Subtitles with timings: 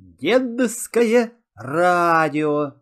[0.00, 2.74] Дедовское радио.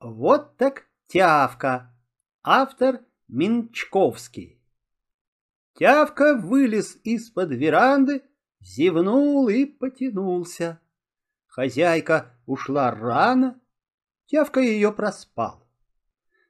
[0.00, 1.94] Вот так тявка.
[2.42, 4.58] Автор Минчковский.
[5.74, 8.22] Тявка вылез из-под веранды,
[8.60, 10.80] зевнул и потянулся.
[11.48, 13.60] Хозяйка ушла рано,
[14.26, 15.68] Тявка ее проспал.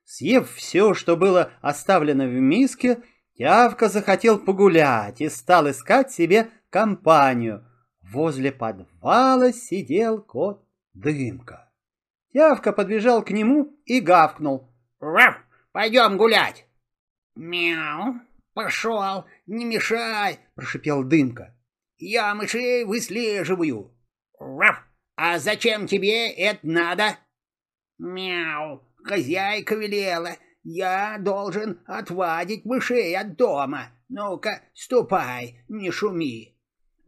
[0.04, 3.02] Съев все, что было оставлено в миске,
[3.34, 7.66] Тявка захотел погулять и стал искать себе компанию.
[8.12, 10.64] Возле подвала сидел кот
[10.94, 11.72] Дымка.
[12.32, 14.68] Тявка подбежал к нему и гавкнул.
[15.00, 15.36] «Раф,
[15.72, 16.66] пойдем гулять!»
[17.34, 18.14] «Мяу,
[18.54, 21.56] пошел, не мешай!»— прошипел Дымка.
[21.98, 23.92] «Я мышей выслеживаю!»
[24.38, 24.84] «Раф,
[25.16, 27.18] а зачем тебе это надо?»
[27.98, 33.88] «Мяу, хозяйка велела, я должен отвадить мышей от дома.
[34.08, 36.55] Ну-ка, ступай, не шуми!»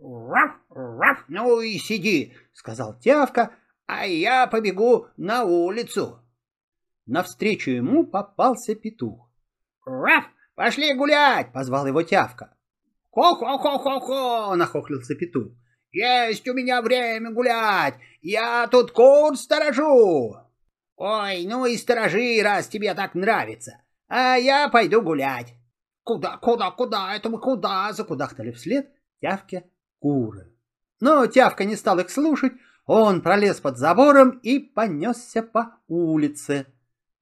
[0.00, 6.20] «Раф, раф, ну и сиди!»— сказал Тявка, а я побегу на улицу.
[7.06, 9.28] Навстречу ему попался петух.
[9.84, 10.24] «Раф,
[10.54, 12.56] пошли гулять!»— позвал его Тявка.
[13.10, 15.52] «Хо-хо-хо-хо-хо!»— нахохлился петух.
[15.90, 17.94] «Есть у меня время гулять!
[18.20, 20.36] Я тут кур сторожу!»
[20.96, 23.82] «Ой, ну и сторожи, раз тебе так нравится!
[24.06, 25.54] А я пойду гулять!»
[26.04, 27.16] «Куда, куда, куда?
[27.16, 28.88] Это мы куда?»— закудахтали вслед
[29.20, 29.64] Тявке
[29.98, 30.52] куры.
[31.00, 32.52] Но Тявка не стал их слушать,
[32.86, 36.66] он пролез под забором и понесся по улице.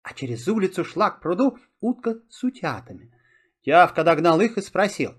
[0.03, 3.13] А через улицу шла к пруду утка с утятами.
[3.63, 5.15] Тявка догнал их и спросил.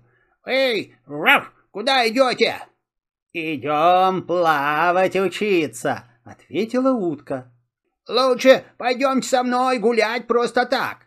[0.46, 2.56] «Эй, Раф, куда идете?»
[3.34, 7.52] «Идем плавать учиться»,— ответила утка.
[8.08, 11.06] «Лучше пойдемте со мной гулять просто так».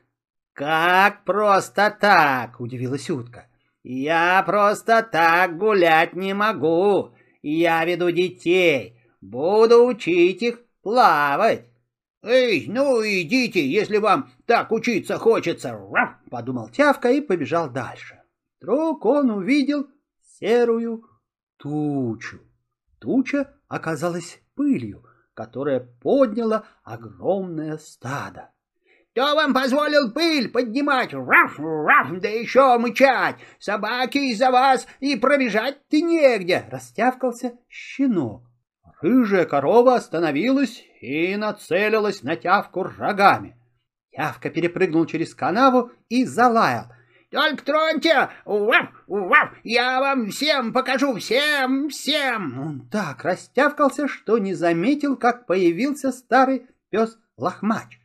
[0.54, 3.48] «Как просто так?»— удивилась утка.
[3.84, 7.16] «Я просто так гулять не могу.
[7.42, 11.66] Я веду детей, буду учить их плавать».
[12.24, 15.80] «Эй, ну идите, если вам так учиться хочется!»—
[16.30, 18.22] подумал Тявка и побежал дальше.
[18.60, 19.88] Вдруг он увидел
[20.40, 21.04] серую
[21.58, 22.40] тучу.
[23.00, 25.04] Туча оказалась пылью,
[25.34, 28.51] которая подняла огромное стадо.
[29.14, 31.14] Кто вам позволил пыль поднимать?
[31.14, 33.36] Раф, раф, да еще мычать!
[33.60, 38.44] Собаки из-за вас и пробежать-то негде!» Растявкался щенок.
[39.02, 43.58] Рыжая корова остановилась и нацелилась на тявку рогами.
[44.12, 46.86] Тявка перепрыгнул через канаву и залаял.
[47.32, 48.30] «Только троньте!
[48.46, 49.52] Уав, уав!
[49.64, 51.16] Я вам всем покажу!
[51.16, 58.01] Всем, всем!» Он так растявкался, что не заметил, как появился старый пес Лохмач.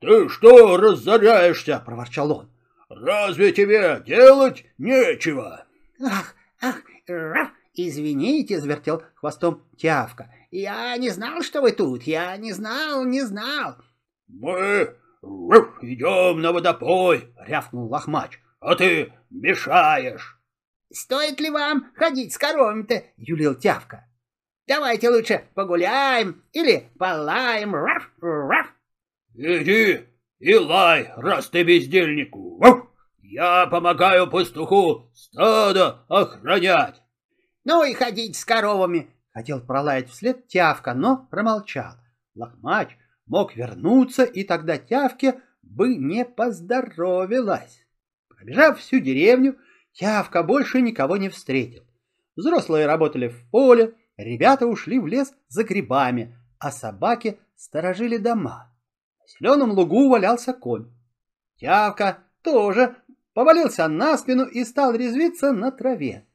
[0.00, 2.50] «Ты что разоряешься?»— проворчал он.
[2.88, 5.64] «Разве тебе делать нечего?»
[6.00, 10.32] «Ах, ах, раф, извините»,— завертел хвостом Тявка.
[10.50, 12.04] «Я не знал, что вы тут.
[12.04, 13.76] Я не знал, не знал».
[14.28, 14.94] «Мы
[15.82, 18.40] идем на водопой»,— рявкнул Лохмач.
[18.60, 20.38] «А ты мешаешь».
[20.92, 24.06] «Стоит ли вам ходить с коровами-то?»— юлил Тявка.
[24.66, 27.74] «Давайте лучше погуляем или полаем.
[27.74, 28.77] Раф, раф».
[29.40, 30.00] «Иди
[30.40, 32.34] и лай, раз ты бездельник!
[33.22, 37.00] Я помогаю пастуху стадо охранять!»
[37.62, 41.92] «Ну и ходить с коровами!»— хотел пролаять вслед Тявка, но промолчал.
[42.34, 42.88] Лохмач
[43.26, 47.86] мог вернуться, и тогда Тявке бы не поздоровилась.
[48.28, 49.56] Пробежав всю деревню,
[49.92, 51.84] Тявка больше никого не встретил.
[52.34, 58.74] Взрослые работали в поле, ребята ушли в лес за грибами, а собаки сторожили дома
[59.28, 60.90] зеленом лугу валялся конь.
[61.56, 62.96] Тявка тоже
[63.34, 66.26] повалился на спину и стал резвиться на траве.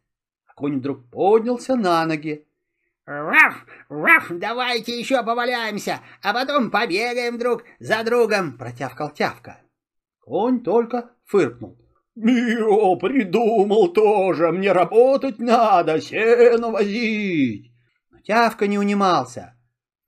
[0.47, 2.47] А конь вдруг поднялся на ноги.
[3.05, 9.57] «Раф, раф, давайте еще поваляемся, а потом побегаем друг за другом!»— протявкал Тявка.
[10.21, 11.77] Конь только фыркнул.
[12.15, 17.71] «Мио, придумал тоже, мне работать надо, сено возить!»
[18.11, 19.52] Но Тявка не унимался.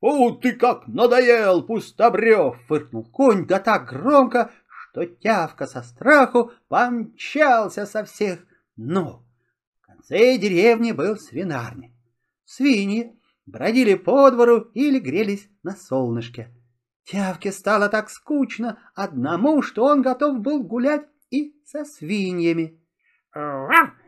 [0.08, 7.86] «У, ты как надоел, пустобрев!»— фыркнул конь, да так громко, что тявка со страху помчался
[7.86, 8.38] со всех
[8.76, 9.24] ног.
[9.80, 11.90] В конце деревни был свинарник.
[12.44, 16.54] Свиньи бродили по двору или грелись на солнышке.
[17.02, 22.80] Тявке стало так скучно одному, что он готов был гулять и со свиньями.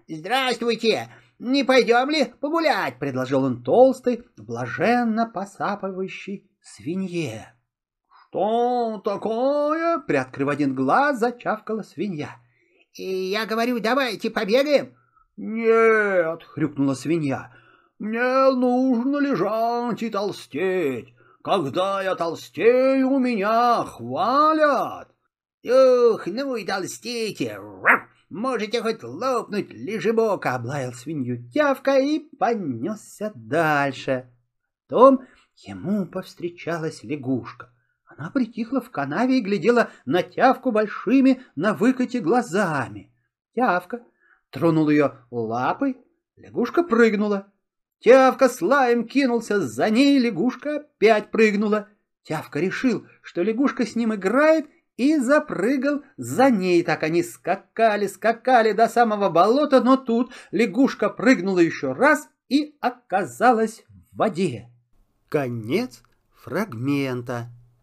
[0.07, 1.09] «Здравствуйте!
[1.39, 7.55] «Не пойдем ли погулять?»— предложил он толстой, блаженно посапывающей свинье.
[8.09, 12.37] «Что такое?»— приоткрыв один глаз, зачавкала свинья.
[12.95, 14.95] «И я говорю, давайте побегаем».
[15.37, 17.53] «Нет!»— хрюкнула свинья.
[17.99, 21.15] Мне нужно лежать и толстеть.
[21.43, 25.09] Когда я толстею, меня хвалят.
[25.65, 27.59] Ух, ну и толстейте.
[28.31, 34.31] Можете хоть лопнуть, лежебок, облаял свинью тявка и понесся дальше.
[34.87, 35.23] Потом
[35.57, 37.73] ему повстречалась лягушка.
[38.05, 43.11] Она притихла в канаве и глядела на тявку большими на выкате глазами.
[43.55, 44.03] Тявка
[44.51, 45.97] тронул ее лапой,
[46.37, 47.51] лягушка прыгнула.
[48.01, 51.89] Тявка с лаем кинулся за ней, лягушка опять прыгнула.
[52.23, 54.67] Тявка решил, что лягушка с ним играет,
[54.99, 56.83] и запрыгал за ней.
[56.83, 63.85] Так они скакали, скакали до самого болота, но тут лягушка прыгнула еще раз и оказалась
[63.89, 64.69] в воде.
[65.31, 66.03] Конец
[66.35, 67.49] фрагмента.